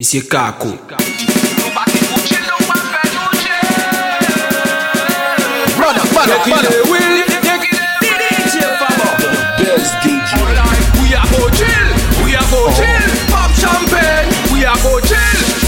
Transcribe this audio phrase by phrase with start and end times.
[0.00, 0.68] Monsieur Kako.
[5.76, 6.70] Brother, brother, brother.
[9.58, 10.32] Best DJ.
[11.02, 11.88] We are go chill,
[12.24, 15.18] we are go chill, pop champagne, we are go chill.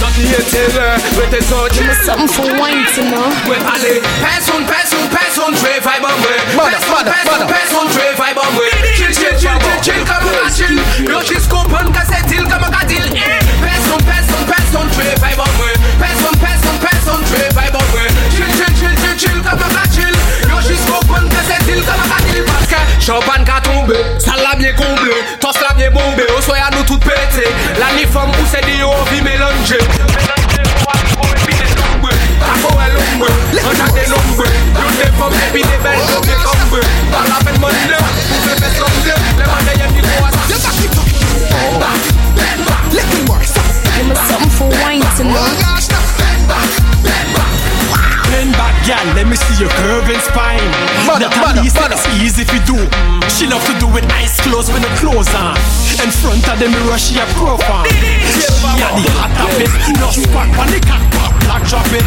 [0.00, 1.92] Nothing here tell we take so chill.
[2.00, 3.28] Something for wine to know.
[3.44, 6.40] We allez, personne, personne, personne, très vibe en vrai.
[6.56, 8.70] Personne, très vibe en vrai.
[8.96, 10.80] Chill, chill, chill, chill, chill, comme on a chill.
[11.06, 13.04] Yo, she's coupon, cassette, deal, comme on a deal.
[13.14, 13.61] Eh,
[13.98, 15.72] personne, personne, personne, très vibe en vrai.
[15.98, 17.24] Personne, personne, personne,
[17.76, 17.81] en
[54.52, 55.56] closed with the clothes on.
[56.04, 57.88] In front of the mirror, she a profile.
[57.88, 58.52] She a
[59.00, 59.72] the hot of it.
[59.96, 62.04] No squat on the cock, black drop it.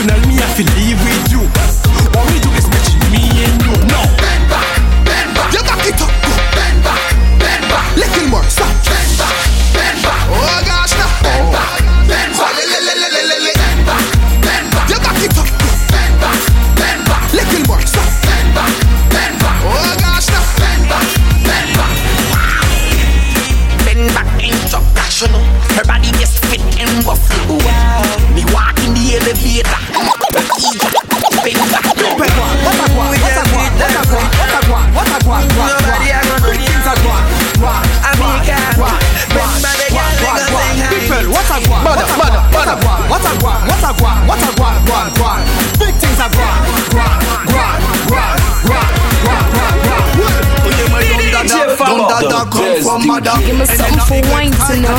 [0.00, 1.44] Tonight me I feel leave with you.
[2.16, 3.76] What we do is match me and you.
[3.92, 4.00] No.
[5.52, 6.23] You back it up.
[25.14, 25.44] Introductional.
[25.76, 26.10] Her body
[54.14, 54.94] me something for wine to know.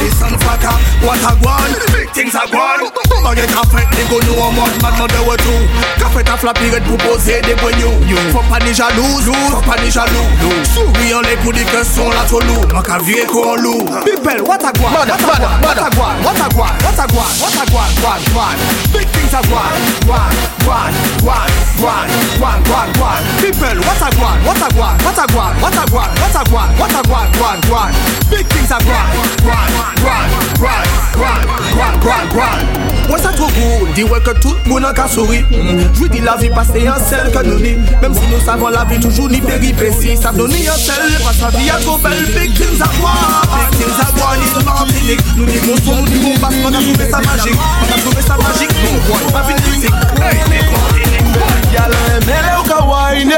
[1.06, 2.90] What a guan, big things are guan.
[3.24, 5.64] Baguette a fait, les go en mode man mode ouais tout.
[6.00, 8.00] Café ta flappy red pour poser des poignons.
[8.32, 9.22] Faut pas ni jaloux,
[9.52, 10.28] faut pas ni jaloux.
[10.74, 12.66] Souriant les coups des sont là trop lourd.
[12.74, 13.86] Manque à vieux qu'on lourd.
[14.06, 17.08] People, what a guan, what a guan, what a guan, what a guan, what a
[17.08, 18.58] guan, what a guan, guan, guan.
[18.94, 19.72] Big things are guan,
[20.06, 20.25] guan,
[24.18, 27.02] guan, what a guan, what a guan, what a guan, what a guan, what a
[27.08, 27.92] guan, guan, guan.
[28.30, 29.06] Big things are guan,
[29.46, 29.68] guan,
[30.02, 30.26] guan,
[30.60, 30.84] guan,
[31.16, 31.42] guan,
[31.76, 32.86] guan, guan, guan.
[33.08, 35.94] Moi ça trop cool, dis ouais que tout le monde a Mm.
[35.94, 38.68] Je vous dis la vie passée en celle que nous ni Même si nous savons
[38.70, 42.26] la vie toujours ni péripéties Ça donne en celle, que la vie a trop belle
[42.36, 46.02] Big things à voir, big things à voir Ni de Martinique, nous ni mon son,
[46.02, 48.72] nous ni mon basse On a trouvé ça magique, on a trouvé ça magique.
[48.84, 51.15] Nous voit pas vite musique Hey, les
[52.26, 53.36] Mele ou ka wine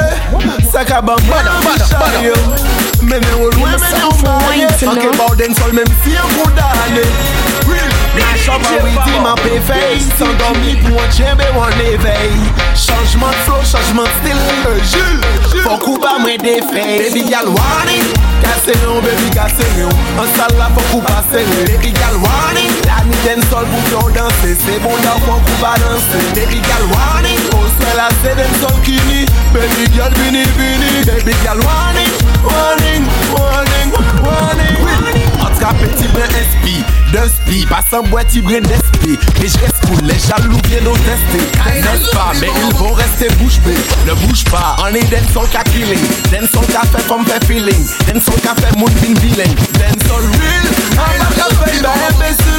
[0.72, 2.78] Saka Bada, bada, bada.
[3.02, 5.18] Mene ou lwe mene ou Something for maye wine to Anke know.
[5.18, 7.06] bout den sol yon kou dane
[7.66, 12.30] Real Mash up a witi ma pe fey San dormi pou an chembe wan evey
[12.76, 14.40] Chanjman de flow, chanjman de stil
[14.94, 18.00] Jules, fokou pa mwen defey Baby gal wane
[18.46, 22.22] Kase yon, baby kase yon An sal la fokou pa sere Baby gal
[22.53, 22.70] ni
[23.28, 26.20] Den sol pou ki ou danse Se bon da fon pou balanse.
[26.32, 28.96] Baby gal wani Ou swe la se den sol ki
[29.52, 31.04] Baby gal bini bini.
[31.04, 32.06] Baby gal wani
[32.48, 33.92] Warning, warning,
[34.24, 36.78] warning Antra peti brin espi
[37.12, 40.96] D'un spi, pasan bwe ti brin despi Mais je reste cool, les jaloux viennent au
[40.96, 41.44] tester
[41.84, 43.76] N'est-ce pas, mais ils vont rester bouche bée
[44.08, 46.00] Ne bouge pas, on est den sol ka killing
[46.32, 47.84] Den sol ka fe fom fe feeling.
[48.08, 49.56] Den sol ka fe moun bin vilain.
[49.80, 50.68] Den sol real,
[50.98, 52.56] a cafe,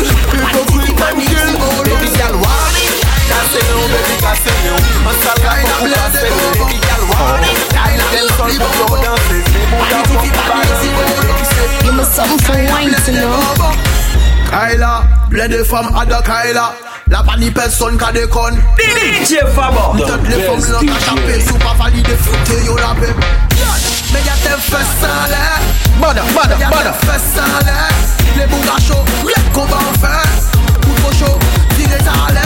[15.49, 16.73] Kyla, plein de femmes à de Kyla
[17.11, 19.97] La pas ni personne qu'a déconne DJ Fabo.
[19.97, 23.15] Toutes les femmes là qu'a tapé Sous pas validé foute yo la paix
[24.13, 25.61] Mais y'a tes fesses sans l'air
[26.01, 27.89] Bada, bada, bada Fesses sans l'air
[28.37, 30.33] Les bougachos, y'a qu'on va en faire
[30.87, 31.39] Ou trop chaud,
[31.77, 32.38] tirez ça à l'aise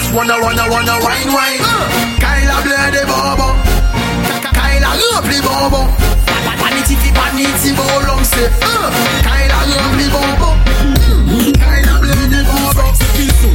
[0.00, 2.18] just wanna, wanna, wanna wine, wine uh.
[2.18, 3.54] Kyla des bonbons
[4.52, 5.88] Kyla rempli bonbons
[6.58, 8.90] Vanity fi vanity bolong c'est uh.
[9.22, 10.56] Kyla rempli bonbons
[11.54, 12.74] Kyla bleu des bonbons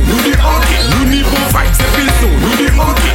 [0.08, 3.09] Nou di ok, nou ni bon vibe, se pil son Nou di ok,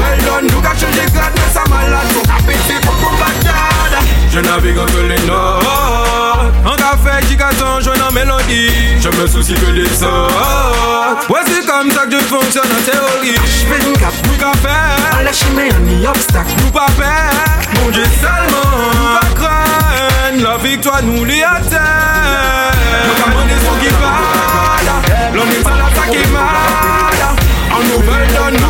[0.00, 2.96] An nou vel don, nou ka chanje glad Men sa malade, son ka pete kon
[3.02, 4.00] kon bagdada
[4.32, 5.90] Je navigue entre les notes
[6.64, 8.70] En café, j'y joint en mélodie.
[9.00, 13.34] Je me soucie que des sortes Ouais, c'est comme ça que je fonctionne en théorie
[13.44, 17.82] J'fais une cap, nous café Lâchez-moi ni obstacle, nous pas faire.
[17.82, 20.42] Mon Dieu seulement, nous pas craindre.
[20.42, 21.78] La victoire nous l'y atteint
[23.06, 24.20] Nous avons des sons qui parlent
[25.34, 26.90] L'on est à la qui mal.
[27.72, 28.69] En nouvelle donne, nous gâchons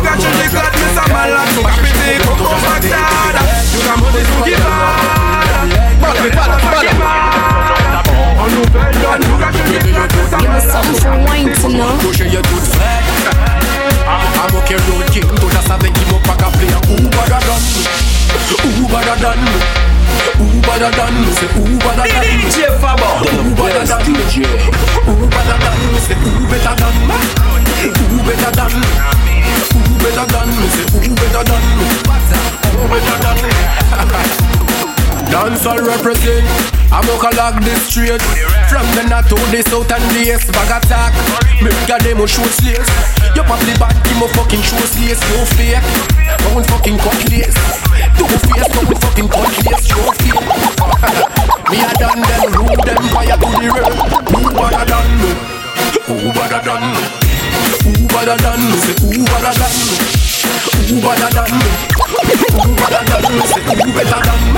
[36.01, 36.45] represent
[36.89, 38.21] I'm a log this straight
[38.67, 41.13] From the north to the south and the east Bag attack.
[41.61, 42.89] Make a demo show slaves
[43.37, 45.21] You the bad team of fucking show slaves.
[45.29, 45.85] You fake.
[46.41, 47.53] Don't fucking cut lace.
[48.17, 49.85] Two face don't fucking cut lace.
[49.93, 50.41] You fake.
[51.69, 53.93] Me a done them Rule them fire to the road
[54.33, 55.31] Who better than me?
[56.09, 57.01] Who better than me?
[57.85, 58.75] Who better than me?
[58.81, 59.95] Say who better than me?
[60.81, 61.69] Who better than me?
[62.57, 63.41] Who better than me?
[63.45, 64.50] Say who better than me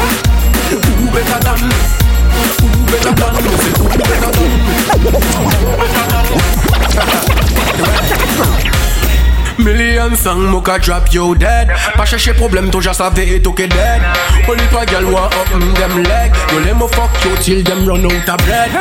[10.04, 11.70] Million song moka drop you dead.
[11.96, 14.02] Pa chercher problème toi just savais et toke dead.
[14.50, 16.32] Only pas gal want up mm, them leg.
[16.52, 18.72] You let me fuck you till them run out of bread.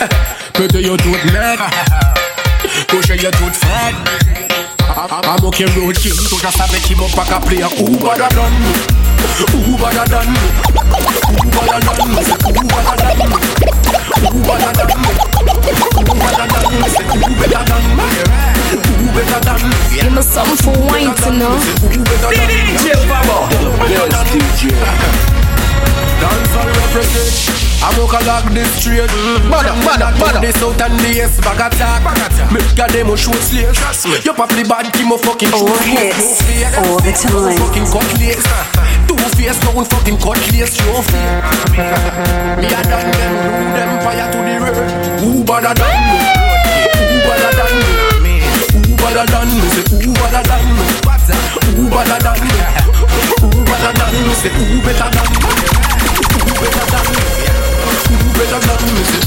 [0.54, 1.60] Pete yo tout net
[2.88, 3.94] Couche yo tout fred.
[4.88, 6.12] I'm okay road king.
[6.28, 8.50] Toi just savais qui m'a pas qu'à play better than.
[8.50, 8.72] Me
[9.64, 10.38] Who better than me
[11.28, 12.52] Who better than me Say who
[14.42, 15.37] better than me
[19.98, 21.58] Give me something for wine know.
[22.28, 22.96] Me DJ
[27.80, 29.08] I'm a log this straight
[29.48, 30.40] Bada, bada, bada.
[30.40, 32.02] The south and the east bag attack
[32.52, 33.78] Make a demo slaves
[34.24, 36.42] You pop the bad team fucking All hits,
[36.76, 37.56] all the time.
[37.56, 38.42] Fucking cut lace
[39.06, 41.02] Two face don't fucking cut lace Show
[54.38, 55.50] Say who better than me.
[56.30, 57.22] Who better than me.
[58.08, 59.17] Who better than me